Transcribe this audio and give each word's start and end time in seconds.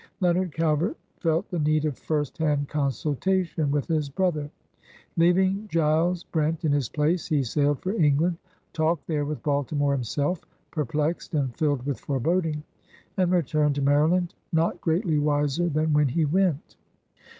Leonard 0.19 0.51
Calvert 0.51 0.97
felt 1.19 1.47
the 1.51 1.59
need 1.59 1.85
of 1.85 1.95
first 1.95 2.39
hand 2.39 2.67
consultation 2.67 3.69
with 3.69 3.85
his 3.85 4.09
brother. 4.09 4.49
Leaving 5.15 5.67
Giles 5.69 6.23
Brent 6.23 6.65
in 6.65 6.71
his 6.71 6.89
place, 6.89 7.27
he 7.27 7.43
sailed 7.43 7.81
for 7.83 7.91
England, 7.93 8.37
talked 8.73 9.05
there 9.05 9.25
with 9.25 9.43
Baltimore 9.43 9.93
himself, 9.93 10.41
perplexed 10.71 11.35
and 11.35 11.55
filled 11.55 11.85
with 11.85 11.99
foreboding, 11.99 12.63
and 13.15 13.31
returned 13.31 13.75
to 13.75 13.83
Maryland 13.83 14.33
not 14.51 14.81
greatly 14.81 15.19
wiser 15.19 15.69
than 15.69 15.93
when 15.93 16.07
he 16.07 16.25
went. 16.25 16.77